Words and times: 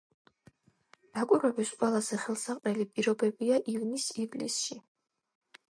დაკვირვების 1.17 1.73
ყველაზე 1.83 2.19
ხელსაყრელი 2.23 2.89
პირობებია 2.95 3.61
ივნის-ივლისში. 3.77 4.85